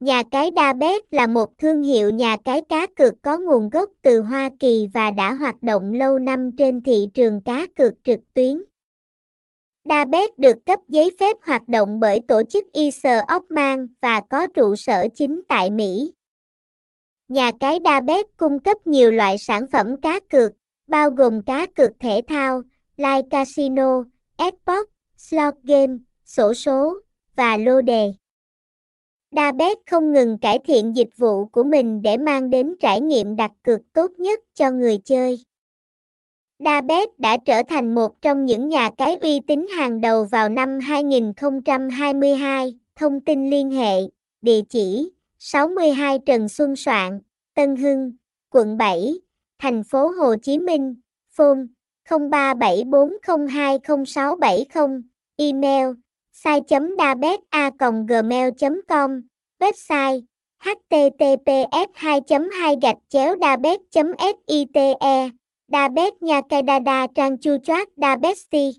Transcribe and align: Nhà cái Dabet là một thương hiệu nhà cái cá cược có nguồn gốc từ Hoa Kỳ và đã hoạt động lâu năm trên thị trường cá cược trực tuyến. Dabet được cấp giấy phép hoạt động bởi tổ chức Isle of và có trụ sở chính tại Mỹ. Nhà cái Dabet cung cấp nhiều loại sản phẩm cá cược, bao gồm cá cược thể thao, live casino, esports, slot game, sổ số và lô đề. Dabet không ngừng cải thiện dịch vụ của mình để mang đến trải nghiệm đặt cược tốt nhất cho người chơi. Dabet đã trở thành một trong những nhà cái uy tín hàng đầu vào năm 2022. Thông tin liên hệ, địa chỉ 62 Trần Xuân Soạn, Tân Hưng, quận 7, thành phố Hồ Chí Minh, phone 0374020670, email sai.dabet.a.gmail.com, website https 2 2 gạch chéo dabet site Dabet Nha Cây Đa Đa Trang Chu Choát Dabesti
Nhà 0.00 0.22
cái 0.30 0.50
Dabet 0.56 1.02
là 1.10 1.26
một 1.26 1.58
thương 1.58 1.82
hiệu 1.82 2.10
nhà 2.10 2.36
cái 2.44 2.62
cá 2.68 2.86
cược 2.86 3.14
có 3.22 3.38
nguồn 3.38 3.70
gốc 3.70 3.90
từ 4.02 4.20
Hoa 4.20 4.50
Kỳ 4.60 4.88
và 4.94 5.10
đã 5.10 5.32
hoạt 5.32 5.62
động 5.62 5.92
lâu 5.92 6.18
năm 6.18 6.50
trên 6.58 6.82
thị 6.82 7.08
trường 7.14 7.40
cá 7.40 7.66
cược 7.76 7.92
trực 8.04 8.20
tuyến. 8.34 8.62
Dabet 9.84 10.38
được 10.38 10.66
cấp 10.66 10.80
giấy 10.88 11.10
phép 11.20 11.36
hoạt 11.42 11.68
động 11.68 12.00
bởi 12.00 12.20
tổ 12.28 12.42
chức 12.42 12.64
Isle 12.72 13.20
of 13.20 13.86
và 14.00 14.20
có 14.30 14.46
trụ 14.46 14.76
sở 14.76 15.06
chính 15.14 15.42
tại 15.48 15.70
Mỹ. 15.70 16.12
Nhà 17.28 17.52
cái 17.60 17.80
Dabet 17.84 18.26
cung 18.36 18.58
cấp 18.58 18.86
nhiều 18.86 19.10
loại 19.10 19.38
sản 19.38 19.66
phẩm 19.72 20.00
cá 20.00 20.20
cược, 20.20 20.52
bao 20.86 21.10
gồm 21.10 21.42
cá 21.42 21.66
cược 21.66 21.90
thể 22.00 22.20
thao, 22.28 22.62
live 22.96 23.22
casino, 23.30 24.04
esports, 24.36 24.90
slot 25.16 25.54
game, 25.62 25.96
sổ 26.24 26.54
số 26.54 27.00
và 27.36 27.56
lô 27.56 27.80
đề. 27.80 28.12
Dabet 29.30 29.78
không 29.90 30.12
ngừng 30.12 30.38
cải 30.38 30.58
thiện 30.64 30.96
dịch 30.96 31.16
vụ 31.16 31.46
của 31.46 31.64
mình 31.64 32.02
để 32.02 32.16
mang 32.16 32.50
đến 32.50 32.74
trải 32.80 33.00
nghiệm 33.00 33.36
đặt 33.36 33.52
cược 33.62 33.80
tốt 33.92 34.10
nhất 34.18 34.40
cho 34.54 34.70
người 34.70 34.98
chơi. 35.04 35.38
Dabet 36.58 37.18
đã 37.18 37.36
trở 37.36 37.62
thành 37.68 37.94
một 37.94 38.22
trong 38.22 38.44
những 38.44 38.68
nhà 38.68 38.90
cái 38.98 39.16
uy 39.16 39.40
tín 39.40 39.66
hàng 39.76 40.00
đầu 40.00 40.24
vào 40.24 40.48
năm 40.48 40.78
2022. 40.80 42.78
Thông 42.96 43.20
tin 43.20 43.50
liên 43.50 43.70
hệ, 43.70 44.00
địa 44.42 44.60
chỉ 44.68 45.10
62 45.38 46.18
Trần 46.18 46.48
Xuân 46.48 46.76
Soạn, 46.76 47.20
Tân 47.54 47.76
Hưng, 47.76 48.12
quận 48.50 48.76
7, 48.76 49.14
thành 49.58 49.82
phố 49.84 50.08
Hồ 50.08 50.34
Chí 50.42 50.58
Minh, 50.58 50.94
phone 51.30 51.58
0374020670, 52.08 55.02
email 55.36 55.86
sai.dabet.a.gmail.com, 56.42 59.10
website 59.60 60.20
https 60.64 61.88
2 61.94 62.20
2 62.60 62.76
gạch 62.82 62.98
chéo 63.08 63.36
dabet 63.40 63.80
site 63.92 64.06
Dabet 65.68 66.12
Nha 66.20 66.40
Cây 66.48 66.62
Đa 66.62 66.78
Đa 66.78 67.06
Trang 67.14 67.38
Chu 67.38 67.56
Choát 67.64 67.88
Dabesti 67.96 68.72